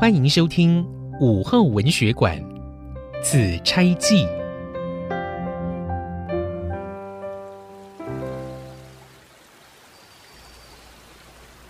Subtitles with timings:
[0.00, 0.82] 欢迎收听
[1.20, 2.42] 午后文学馆
[3.22, 4.24] 《紫钗记》。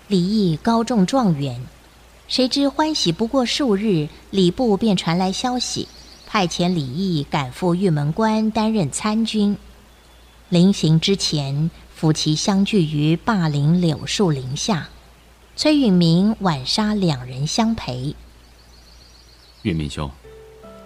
[0.06, 1.60] 李毅高中状元，
[2.28, 5.88] 谁知欢喜不过数日，礼部便传来消息，
[6.28, 9.56] 派遣李毅赶赴玉门关担任参军。
[10.48, 14.88] 临行之前，夫妻相聚于灞陵柳树林下，
[15.60, 18.16] 崔允明、浣纱两人相陪。
[19.60, 20.10] 允明兄，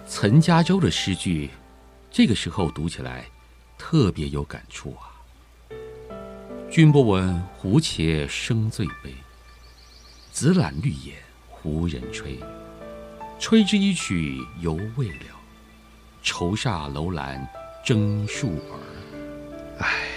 [0.05, 1.49] 岑家洲的诗句，
[2.11, 3.23] 这个时候读起来
[3.77, 5.15] 特别有感触啊。
[6.69, 9.15] 君不闻胡茄生最悲，
[10.33, 11.13] 紫莅绿叶
[11.63, 12.37] 无人吹。
[13.39, 15.39] 吹之一曲犹未了，
[16.21, 17.47] 愁煞楼兰
[17.81, 19.79] 争树儿。
[19.79, 20.09] 唉，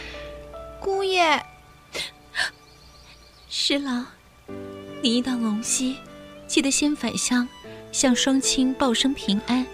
[0.80, 1.40] 姑爷，
[3.48, 4.04] 十郎，
[5.00, 5.96] 你一到龙溪，
[6.48, 7.48] 记得先返乡，
[7.92, 9.64] 向双亲报声平安。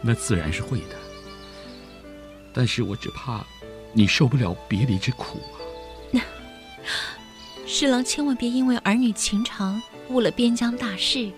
[0.00, 0.96] 那自然是会的，
[2.52, 3.44] 但是我只怕
[3.92, 5.60] 你受不了别离之苦啊。
[6.10, 6.20] 那
[7.66, 11.30] 十郎千万别因为儿女情长误了边疆大事。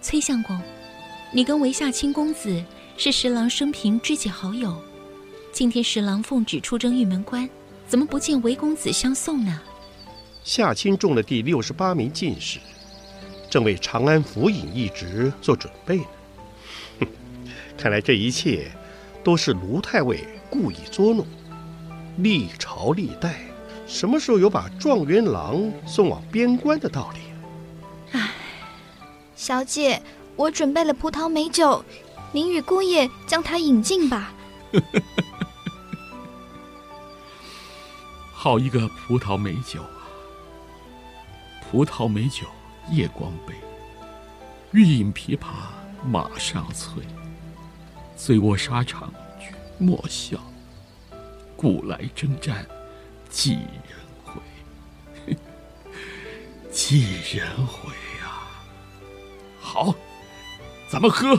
[0.00, 0.60] 崔相公，
[1.32, 2.62] 你跟韦夏卿公子
[2.96, 4.80] 是十郎生平知己好友。
[5.50, 7.48] 今天十郎奉旨出征玉门关，
[7.88, 9.60] 怎么不见韦公子相送呢？
[10.44, 12.58] 夏卿中了第六十八名进士，
[13.48, 16.04] 正为长安府尹一职做准备呢。
[17.00, 17.08] 哼，
[17.78, 18.70] 看来这一切
[19.24, 21.26] 都是卢太尉故意捉弄。
[22.18, 23.40] 历朝历代，
[23.86, 27.20] 什么时候有把状元郎送往边关的道理？
[28.12, 28.30] 唉，
[29.34, 30.02] 小姐，
[30.36, 31.82] 我准备了葡萄美酒，
[32.32, 34.34] 您与姑爷将它饮尽吧。
[38.30, 40.03] 好一个葡萄美酒啊！
[41.74, 42.46] 葡萄美酒
[42.88, 43.52] 夜光杯，
[44.70, 45.46] 欲饮琵琶
[46.06, 47.02] 马上催。
[48.16, 50.38] 醉卧沙场君莫笑，
[51.56, 52.64] 古来征战
[53.28, 54.40] 几人回？
[56.70, 58.54] 几人回啊！
[59.58, 59.92] 好，
[60.88, 61.36] 咱们喝。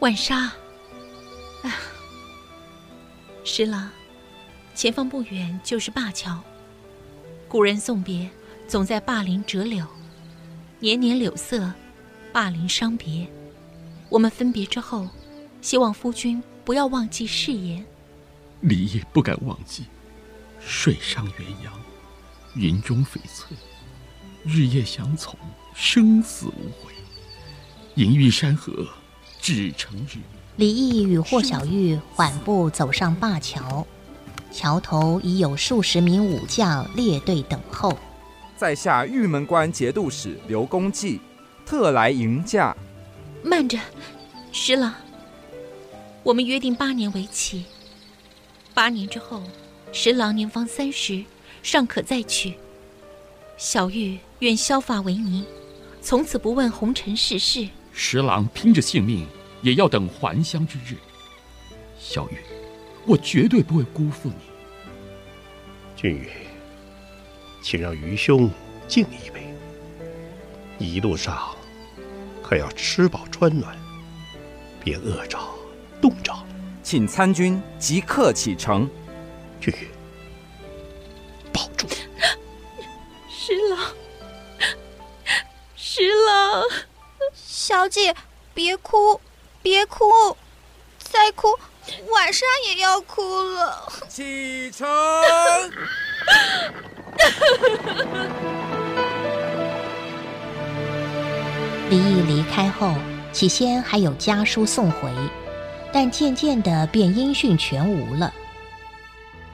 [0.00, 0.36] 浣纱，
[1.62, 1.70] 啊，
[3.44, 3.88] 十郎。
[4.74, 6.42] 前方不远就是灞桥，
[7.46, 8.28] 古人送别
[8.70, 9.84] 总在灞陵折柳，
[10.78, 11.72] 年年柳色，
[12.32, 13.26] 灞陵伤别。
[14.08, 15.08] 我们分别之后，
[15.60, 17.84] 希望夫君不要忘记誓言。
[18.60, 19.86] 李毅不敢忘记。
[20.60, 21.72] 水上鸳鸯，
[22.54, 23.56] 云中翡翠，
[24.44, 25.36] 日夜相从，
[25.74, 26.92] 生死无悔。
[27.96, 28.86] 银玉山河，
[29.40, 30.18] 只成日。
[30.54, 33.84] 李毅与霍小玉缓步走上灞桥。
[34.52, 37.98] 桥头已有数十名武将列队等候。
[38.60, 41.18] 在下玉门关节度使刘公济，
[41.64, 42.76] 特来迎驾。
[43.42, 43.78] 慢着，
[44.52, 44.92] 十郎，
[46.22, 47.64] 我们约定八年为期。
[48.74, 49.42] 八年之后，
[49.92, 51.24] 十郎年方三十，
[51.62, 52.52] 尚可再娶。
[53.56, 55.46] 小玉愿削发为尼，
[56.02, 57.66] 从此不问红尘世事。
[57.94, 59.26] 十郎拼着性命，
[59.62, 60.98] 也要等还乡之日。
[61.98, 62.36] 小玉。
[63.06, 64.34] 我绝对不会辜负你，
[65.96, 66.28] 俊宇，
[67.62, 68.50] 请让愚兄
[68.88, 69.54] 敬你一杯。
[70.78, 71.54] 一路上
[72.42, 73.76] 可要吃饱穿暖，
[74.82, 75.38] 别饿着
[76.00, 76.34] 冻着。
[76.82, 78.88] 请参军即刻启程。
[79.60, 79.88] 俊宇，
[81.52, 81.88] 保重。
[83.28, 83.94] 十郎，
[85.76, 86.64] 十郎，
[87.34, 88.14] 小姐，
[88.54, 89.20] 别哭，
[89.60, 90.36] 别哭，
[90.98, 91.48] 再哭。
[92.10, 93.92] 晚上也要哭了。
[94.08, 94.88] 启程。
[101.90, 102.94] 李益离开后，
[103.32, 105.10] 起先还有家书送回，
[105.92, 108.32] 但渐渐的便音讯全无了。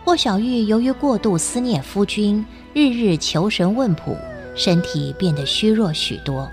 [0.05, 4.15] 霍小玉由于过度思念夫君，日日求神问卜，
[4.55, 6.47] 身体变得虚弱许多。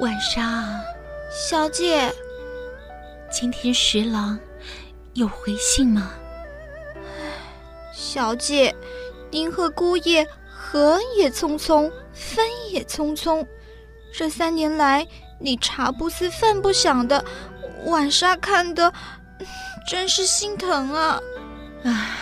[0.00, 0.64] 晚上，
[1.30, 2.10] 小姐。
[3.30, 4.38] 今天十郎
[5.12, 6.12] 有回信吗？
[7.92, 8.74] 小姐，
[9.30, 13.46] 您和姑爷合也匆匆，分也匆匆。
[14.18, 15.06] 这三年来，
[15.38, 17.22] 你茶不思饭不想的，
[17.84, 18.90] 晚上看的
[19.86, 21.20] 真是心疼啊！
[21.84, 22.16] 唉，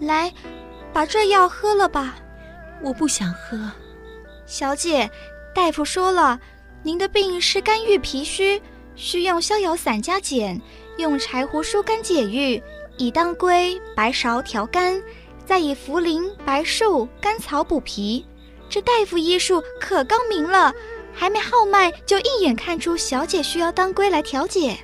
[0.00, 0.30] 来，
[0.92, 2.16] 把这药喝了吧。
[2.82, 3.58] 我不想喝。
[4.44, 5.10] 小姐，
[5.54, 6.38] 大夫说了，
[6.82, 8.60] 您的病是肝郁脾虚。
[8.94, 10.60] 需用逍遥散加减，
[10.98, 12.62] 用柴胡疏肝解郁，
[12.98, 15.02] 以当归、白芍调肝，
[15.46, 18.26] 再以茯苓、白术、甘草补脾。
[18.74, 20.74] 这大夫医术可高明了，
[21.14, 24.76] 还没号脉，就一眼看出小姐需要当归来调解。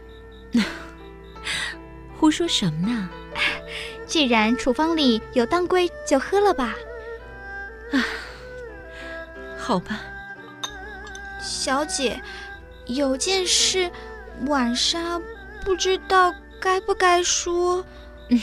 [2.17, 3.11] 胡说什么呢？
[4.07, 6.77] 既然处方里有当归，就喝了吧。
[7.91, 8.07] 啊，
[9.59, 10.01] 好吧。
[11.43, 12.23] 小姐，
[12.87, 13.91] 有件事，
[14.47, 15.21] 晚莎
[15.65, 17.85] 不知道该不该说。
[18.29, 18.41] 嗯，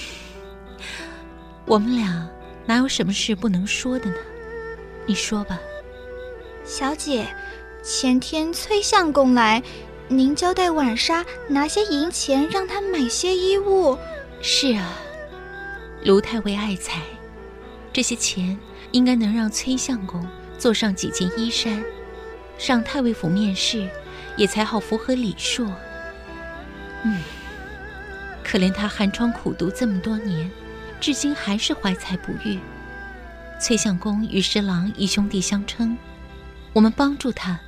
[1.65, 2.29] 我们俩
[2.65, 4.17] 哪有什么事不能说的呢？
[5.07, 5.59] 你说吧。
[6.63, 7.25] 小姐，
[7.81, 9.63] 前天崔相公来，
[10.09, 13.97] 您交代婉莎拿些银钱让他买些衣物。
[14.41, 14.99] 是啊，
[16.03, 17.01] 卢太尉爱财，
[17.93, 18.59] 这些钱
[18.91, 20.27] 应该能让崔相公
[20.57, 21.81] 做上几件衣衫，
[22.57, 23.89] 上太尉府面试，
[24.35, 25.65] 也才好符合礼数。
[27.03, 27.23] 嗯，
[28.43, 30.51] 可怜他寒窗苦读这么多年，
[30.99, 32.59] 至今还是怀才不遇。
[33.59, 35.97] 崔相公与十郎以兄弟相称。
[36.73, 37.59] 我们帮助他，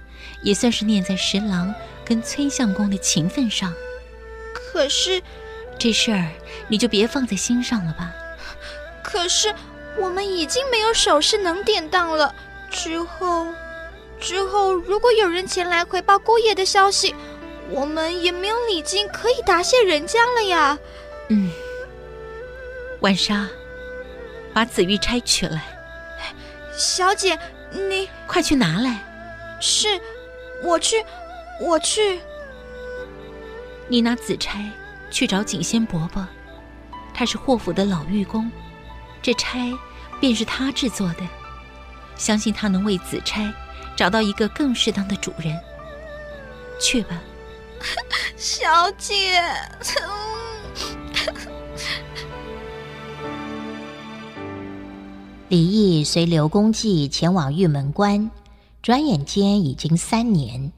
[0.43, 1.73] 也算是念在十郎
[2.05, 3.73] 跟崔相公的情分上。
[4.53, 5.21] 可是，
[5.77, 6.27] 这事儿
[6.67, 8.13] 你就别放在心上了吧。
[9.03, 9.53] 可是，
[9.97, 12.33] 我们已经没有首饰能典当了。
[12.69, 13.47] 之后，
[14.19, 17.15] 之后如果有人前来回报姑爷的消息，
[17.71, 20.77] 我们也没有礼金可以答谢人家了呀。
[21.29, 21.49] 嗯，
[22.99, 23.47] 晚莎，
[24.53, 25.78] 把紫玉钗取来。
[26.79, 27.37] 小姐。
[27.71, 28.97] 你快去拿来！
[29.61, 29.87] 是，
[30.63, 31.05] 我去，
[31.61, 32.19] 我去。
[33.87, 34.67] 你拿紫钗
[35.11, 36.27] 去找景仙伯伯，
[37.13, 38.49] 他是霍府的老玉工，
[39.21, 39.71] 这钗
[40.19, 41.27] 便是他制作的，
[42.15, 43.53] 相信他能为紫钗
[43.95, 45.55] 找到一个更适当的主人。
[46.81, 47.21] 去吧，
[48.35, 49.43] 小姐。
[55.49, 58.29] 李毅随刘公寄前往玉门关，
[58.83, 60.71] 转眼间已经三年。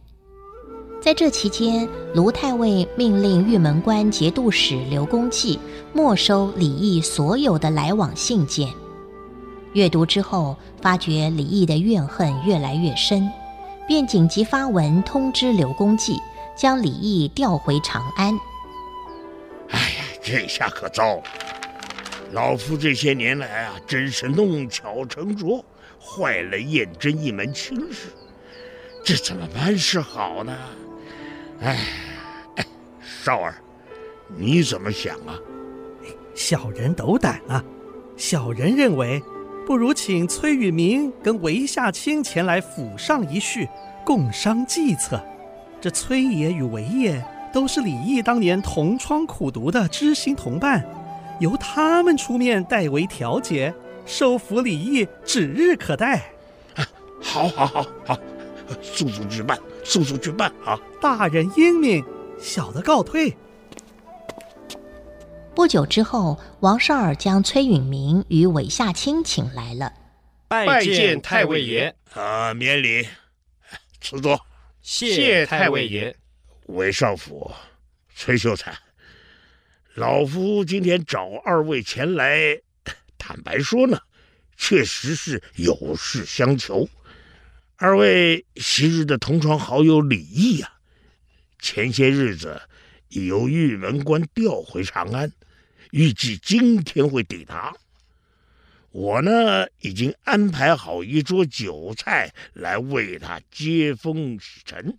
[1.01, 5.59] 在这期间，卢太尉命令玉门关节度使刘公寄
[5.91, 8.69] 没收李毅所有的来往信件。
[9.73, 13.29] 阅读之后，发觉李毅的怨恨越来越深，
[13.85, 16.17] 便紧急发文通知刘公寄，
[16.55, 18.39] 将李毅调回长安。
[19.71, 21.23] 哎呀，这下可糟了！
[22.31, 25.63] 老夫这些年来啊，真是弄巧成拙，
[25.99, 28.07] 坏了燕珍一门亲事，
[29.03, 30.57] 这怎么办是好呢？
[31.61, 31.77] 哎，
[32.55, 32.65] 哎，
[33.23, 33.55] 少儿，
[34.35, 35.37] 你怎么想啊？
[36.33, 37.63] 小人斗胆啊！
[38.15, 39.21] 小人认为，
[39.67, 43.67] 不如请崔允明跟韦夏卿前来府上一叙，
[44.05, 45.21] 共商计策。
[45.81, 50.83] 这崔爷与韦爷都是李毅当年同窗苦读的知心同伴。
[51.41, 53.73] 由他们出面代为调解，
[54.05, 56.31] 收服李益指日可待。
[57.19, 58.17] 好，好，好，好，
[58.83, 60.79] 速速去办，速速去办啊！
[61.01, 62.05] 大人英明，
[62.39, 63.35] 小的告退。
[65.55, 69.91] 不久之后，王绍尔将崔允明与韦夏卿请来了，
[70.47, 71.95] 拜见太尉爷。
[72.13, 73.07] 啊，免礼，
[73.99, 74.39] 辞座。
[74.83, 76.15] 谢太尉爷。
[76.67, 77.49] 韦少府，
[78.15, 78.71] 崔秀才。
[79.95, 82.57] 老夫今天找二位前来，
[83.19, 83.99] 坦白说呢，
[84.55, 86.87] 确实是有事相求。
[87.75, 90.71] 二位昔日的同窗好友李毅呀，
[91.59, 92.61] 前些日子
[93.09, 95.29] 已由玉门关调回长安，
[95.91, 97.75] 预计今天会抵达。
[98.91, 104.95] 我呢，已经安排好一桌酒菜来为他接风洗尘，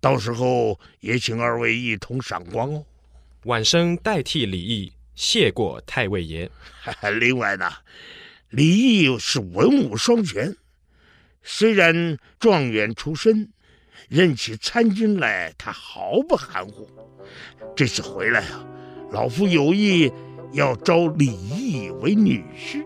[0.00, 2.84] 到时候也请二位一同赏光哦。
[3.44, 6.50] 晚生代替李毅谢过太尉爷。
[7.20, 7.70] 另外呢，
[8.50, 10.56] 李毅是文武双全，
[11.42, 13.50] 虽然状元出身，
[14.08, 16.88] 任起参军来，他毫不含糊。
[17.76, 18.66] 这次回来啊，
[19.12, 20.12] 老夫有意
[20.52, 22.84] 要招李毅为女婿，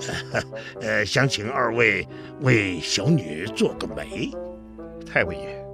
[0.80, 2.06] 呃，想请二位
[2.40, 4.30] 为小女做个媒。
[5.04, 5.64] 太尉爷，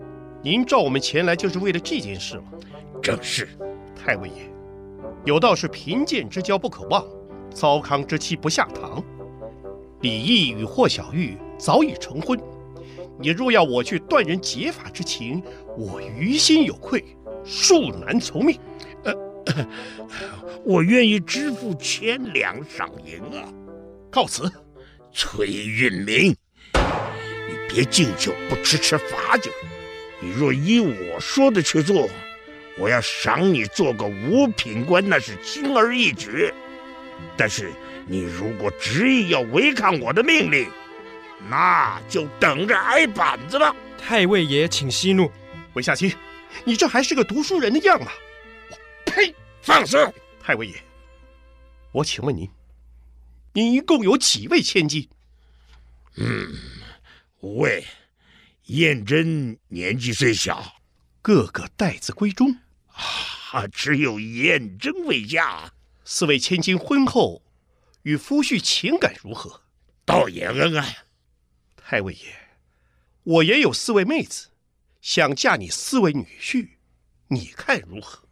[0.42, 2.44] 您召我们前来就是为了这件事吗？
[3.00, 3.48] 正是。
[4.04, 4.50] 太尉爷，
[5.24, 7.02] 有道是贫贱之交不可忘，
[7.50, 9.02] 糟糠之妻不下堂。
[10.02, 12.38] 李毅与霍小玉早已成婚，
[13.18, 15.42] 你若要我去断人结发之情，
[15.78, 17.02] 我于心有愧，
[17.46, 18.60] 恕难从命。
[19.04, 19.14] 呃，
[20.66, 23.48] 我愿意支付千两赏银啊！
[24.10, 24.52] 告辞。
[25.16, 26.36] 崔运明，
[26.74, 29.50] 你别敬酒不吃吃罚酒，
[30.20, 32.06] 你若依我说的去做。
[32.78, 36.52] 我要赏你做个五品官，那是轻而易举。
[37.36, 37.72] 但是
[38.06, 40.68] 你如果执意要违抗我的命令，
[41.48, 43.74] 那就等着挨板子吧。
[43.98, 45.30] 太尉爷，请息怒。
[45.74, 46.12] 韦夏卿，
[46.64, 48.10] 你这还是个读书人的样吗？
[49.06, 49.34] 呸！
[49.62, 49.96] 放肆！
[50.42, 50.74] 太尉爷，
[51.92, 52.48] 我请问您，
[53.52, 55.08] 您一共有几位千金？
[56.16, 56.52] 嗯，
[57.40, 57.84] 五位。
[58.66, 60.76] 燕珍年纪虽小，
[61.20, 62.56] 个个待字闺中。
[62.94, 65.72] 啊，只有艳珍未嫁。
[66.04, 67.42] 四位千金婚后
[68.02, 69.62] 与夫婿情感如何？
[70.04, 70.98] 倒也恩爱。
[71.76, 72.34] 太尉爷，
[73.22, 74.48] 我也有四位妹子，
[75.00, 76.68] 想嫁你四位女婿，
[77.28, 78.28] 你看如何？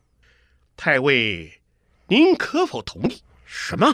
[0.76, 1.60] 太尉，
[2.08, 3.22] 您可否同意？
[3.46, 3.92] 什么？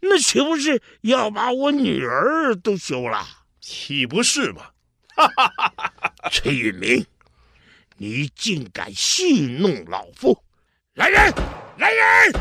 [0.00, 3.44] 那岂不是要把我女儿都休了？
[3.60, 4.70] 岂不是吗？
[5.14, 6.30] 哈哈哈哈哈！
[6.30, 7.06] 崔允明，
[7.96, 10.36] 你竟敢戏弄老夫！
[10.94, 11.32] 来人，
[11.78, 12.32] 来人，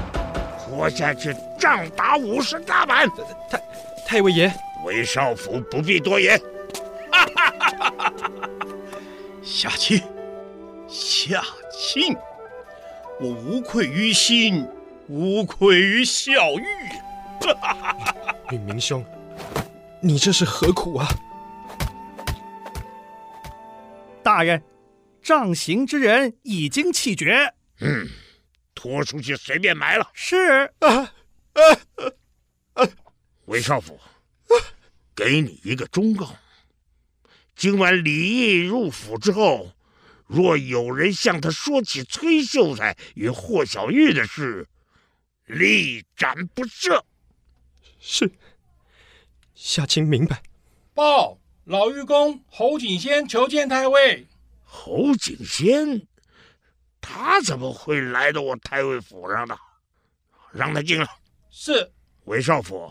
[0.58, 3.08] 活下去杖打五十大板！
[3.50, 3.62] 太
[4.08, 4.51] 太尉爷，
[4.84, 6.39] 韦少府不必多言。
[7.12, 8.13] 哈哈哈哈哈！
[9.43, 10.01] 夏卿，
[10.88, 12.15] 夏卿，
[13.20, 14.67] 我无愧于心，
[15.08, 16.65] 无愧于小玉。
[17.41, 18.36] 哈哈哈哈哈！
[18.51, 19.03] 允明兄，
[20.00, 21.08] 你这是何苦啊？
[24.24, 24.62] 大人，
[25.23, 27.53] 杖刑之人已经气绝。
[27.79, 28.07] 嗯，
[28.73, 30.09] 拖出去随便埋了。
[30.13, 30.71] 是。
[30.79, 30.87] 啊
[31.53, 31.61] 啊
[31.95, 32.11] 啊
[32.73, 32.89] 啊！
[33.45, 33.99] 韦少府，
[35.15, 36.35] 给你一个忠告：
[37.55, 39.73] 今晚李毅入府之后，
[40.25, 44.67] 若有人向他说起崔秀才与霍小玉的事，
[45.45, 47.03] 立斩不赦。
[47.99, 48.31] 是。
[49.53, 50.41] 夏卿明白。
[50.93, 51.37] 报。
[51.65, 54.25] 老御公侯景先求见太尉。
[54.73, 56.07] 侯景仙，
[57.01, 59.55] 他怎么会来到我太尉府上的？
[60.53, 61.05] 让他进来。
[61.49, 61.91] 是。
[62.23, 62.89] 韦少府，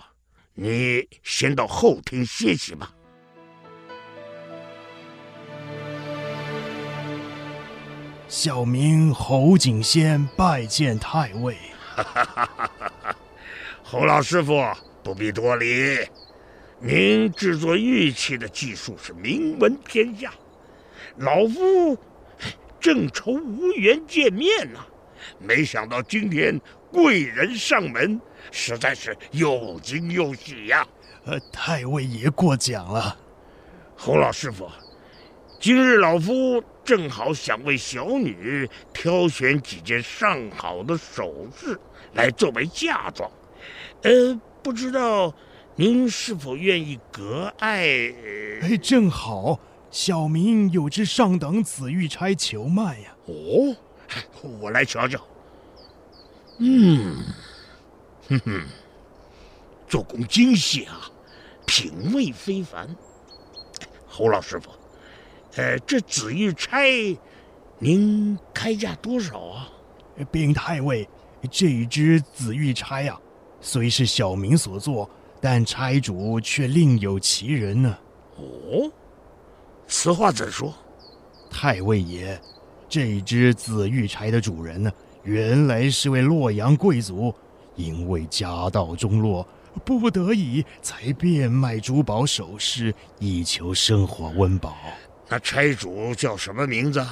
[0.52, 2.92] 你先到后厅歇息吧。
[8.28, 11.56] 小民侯景仙拜见太尉。
[13.82, 14.62] 侯老师傅，
[15.02, 16.06] 不必多礼。
[16.78, 20.32] 您制作玉器的技术是名闻天下，
[21.20, 21.98] 老夫
[22.80, 24.86] 正愁无缘见面呢、啊，
[25.38, 26.58] 没想到今天
[26.90, 28.18] 贵人上门，
[28.50, 30.88] 实在是又惊又喜呀、啊。
[31.26, 33.14] 呃，太尉爷过奖了。
[33.94, 34.66] 侯老师傅，
[35.60, 41.78] 今日老夫正好想为小女挑选几件上好的首饰
[42.14, 43.30] 来作为嫁妆，
[44.04, 45.34] 呃，不知道。
[45.76, 48.12] 您是否愿意割爱？
[48.62, 49.58] 哎，正好，
[49.90, 53.16] 小民有只上等紫玉钗求卖呀。
[53.26, 53.76] 哦，
[54.60, 55.20] 我来瞧瞧。
[56.58, 57.16] 嗯，
[58.28, 58.62] 哼哼，
[59.88, 61.10] 做工精细啊，
[61.66, 62.88] 品味非凡。
[64.06, 64.70] 侯老师傅，
[65.56, 67.16] 呃，这紫玉钗，
[67.78, 69.68] 您开价多少啊？
[70.30, 71.08] 禀太尉，
[71.50, 73.18] 这一只紫玉钗呀，
[73.60, 75.08] 虽是小民所做。
[75.42, 77.96] 但钗主却另有其人呢。
[78.36, 78.92] 哦，
[79.90, 80.72] 此话怎说？
[81.50, 82.40] 太尉爷，
[82.88, 84.90] 这只紫玉钗的主人呢，
[85.24, 87.34] 原来是位洛阳贵族，
[87.74, 89.46] 因为家道中落，
[89.84, 94.76] 不得已才变卖珠宝首饰，以求生活温饱。
[95.28, 97.04] 那钗主叫什么名字？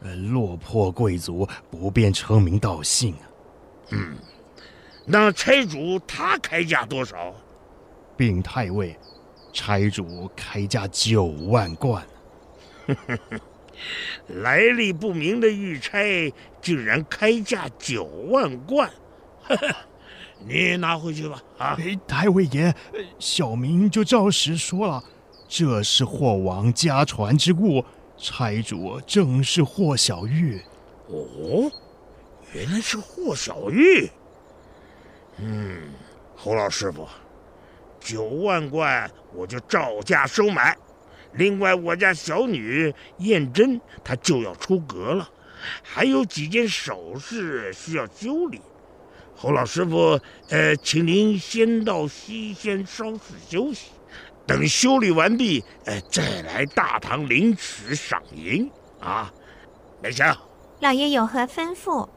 [0.00, 3.24] 呃，落魄贵族，不便称名道姓啊。
[3.90, 4.16] 嗯，
[5.04, 7.34] 那钗主他开价多少？
[8.16, 8.98] 禀太尉，
[9.52, 12.02] 钗主开价九万贯。
[14.28, 18.90] 来历不明的玉钗竟然开价九万贯，
[20.46, 21.42] 你拿回去吧。
[21.58, 22.74] 啊，太尉爷，
[23.18, 25.02] 小明就照实说了，
[25.48, 27.84] 这是霍王家传之物，
[28.16, 30.60] 差主正是霍小玉。
[31.08, 31.70] 哦，
[32.52, 34.08] 原来是霍小玉。
[35.38, 35.90] 嗯，
[36.36, 37.08] 侯老师傅。
[37.98, 40.76] 九万贯，我就照价收买。
[41.34, 45.28] 另外，我家小女燕珍她就要出阁了，
[45.82, 48.60] 还有几件首饰需要修理。
[49.34, 50.20] 侯老师傅，
[50.50, 53.90] 呃，请您先到西轩稍事休息，
[54.46, 58.70] 等修理完毕，呃，再来大堂领取赏银。
[59.00, 59.32] 啊，
[60.00, 60.36] 梅香，
[60.80, 62.08] 老爷有何吩咐？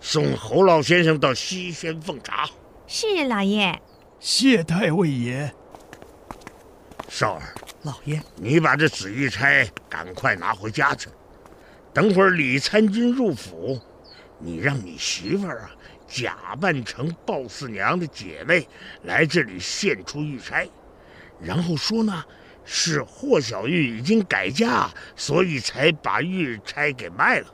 [0.00, 2.48] 送侯老先生到西轩奉茶。
[2.86, 3.80] 是，老爷。
[4.18, 5.54] 谢太尉爷。
[7.08, 7.54] 少儿，
[7.84, 11.10] 老爷，你把这紫玉钗赶快拿回家去。
[11.92, 13.78] 等会儿李参军入府，
[14.38, 15.70] 你让你媳妇儿啊
[16.08, 18.66] 假扮成鲍四娘的姐妹
[19.02, 20.66] 来这里献出玉钗，
[21.38, 22.24] 然后说呢，
[22.64, 27.46] 是霍小玉已经改嫁，所以才把玉钗给卖了。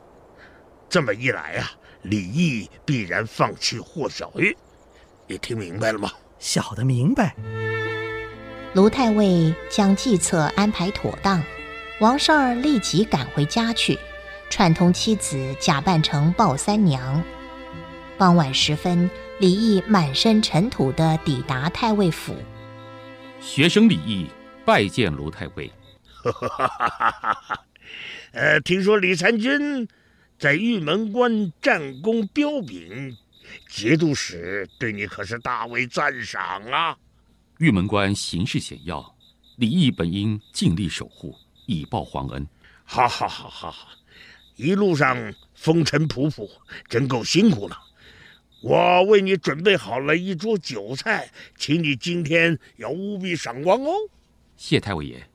[0.89, 1.71] 这么一来啊，
[2.03, 4.55] 李毅必然放弃霍小玉。
[5.27, 6.09] 你听明白了吗？
[6.39, 7.35] 小的明白。
[8.73, 11.43] 卢太尉将计策安排妥当，
[11.99, 13.99] 王绍儿立即赶回家去，
[14.49, 17.21] 串通妻子假扮成鲍三娘。
[18.17, 19.09] 傍晚时分，
[19.39, 22.33] 李毅满身尘土地抵达太尉府。
[23.41, 24.27] 学生李毅
[24.63, 25.69] 拜见卢太尉。
[28.31, 29.85] 呃，听说李参军
[30.39, 33.17] 在玉门关战功彪炳，
[33.67, 36.95] 节度使对你可是大为赞赏啊。
[37.61, 39.15] 玉门关形势险要，
[39.57, 41.37] 李毅本应尽力守护，
[41.67, 42.47] 以报皇恩。
[42.83, 43.89] 好，好，好，好，好！
[44.55, 46.49] 一路上风尘仆仆，
[46.89, 47.77] 真够辛苦了。
[48.63, 53.93] 我为你准备好了一桌酒菜，请你今天要务必赏光哦。
[54.57, 55.29] 谢太尉爷。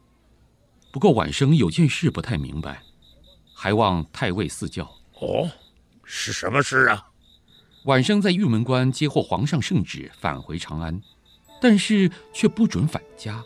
[0.90, 2.82] 不过晚生有件事不太明白，
[3.54, 4.82] 还望太尉赐教。
[5.20, 5.48] 哦，
[6.02, 7.06] 是什么事啊？
[7.84, 11.00] 晚生在玉门关接获皇上圣旨，返回长安。
[11.60, 13.42] 但是却不准返家，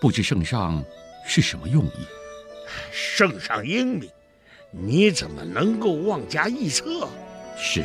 [0.00, 0.84] 不知圣上
[1.26, 2.06] 是什么用意？
[2.90, 4.10] 圣上英明，
[4.70, 7.08] 你怎么能够妄加臆测？
[7.56, 7.84] 是，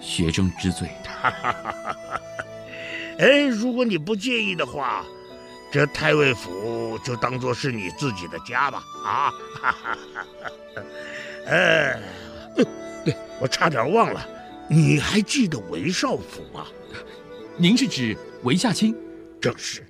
[0.00, 0.88] 学生知罪。
[3.18, 5.04] 哎，如果你不介意的话，
[5.72, 8.82] 这太尉府就当做是你自己的家吧。
[9.04, 9.32] 啊，
[11.46, 12.00] 哎，
[13.04, 14.26] 对，我差点忘了，
[14.68, 16.66] 你还记得韦少府吗？
[17.60, 18.16] 您是指？
[18.42, 18.96] 韦夏卿，
[19.38, 19.86] 正是。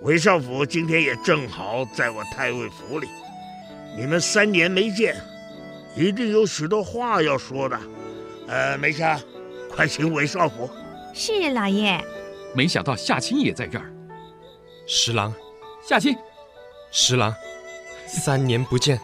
[0.00, 3.06] 韦少府今天也正好在我太尉府里。
[3.96, 5.14] 你们三年没见，
[5.96, 7.78] 一定有许多话要说的。
[8.48, 9.20] 呃，梅香，
[9.70, 10.68] 快请韦少府。
[11.14, 12.04] 是老爷。
[12.56, 13.88] 没想到夏青也在这儿。
[14.84, 15.32] 十郎，
[15.86, 16.16] 夏青，
[16.90, 17.32] 十郎，
[18.08, 19.00] 三年不见，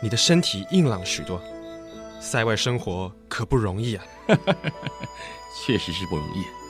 [0.00, 1.42] 你的身体硬朗许多。
[2.20, 4.04] 塞外生活可不容易啊。
[5.66, 6.63] 确实是不容易。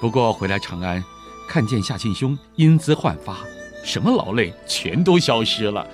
[0.00, 1.04] 不过回来长安，
[1.46, 3.36] 看见夏庆兄英姿焕发，
[3.84, 5.86] 什么劳累全都消失了。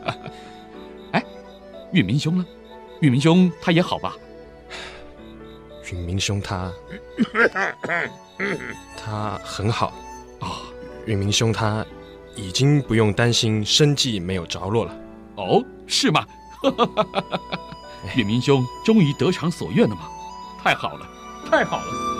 [1.12, 1.24] 哎，
[1.92, 2.44] 允明兄呢？
[3.00, 4.14] 允明兄他也好吧？
[5.90, 6.70] 允明兄他，
[8.96, 9.86] 他很好
[10.38, 10.46] 啊。
[10.46, 10.56] 哦，
[11.06, 11.84] 允明兄他
[12.36, 14.94] 已经不用担心生计没有着落了。
[15.36, 16.26] 哦，是吗？
[18.14, 20.02] 允明兄终于得偿所愿了吗？
[20.62, 21.08] 太好了，
[21.50, 22.19] 太好了。